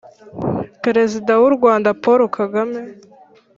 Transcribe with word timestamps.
perezida 0.83 1.31
w'u 1.41 1.51
rwanda, 1.55 1.89
paul 2.03 2.21
kagame, 2.37 2.79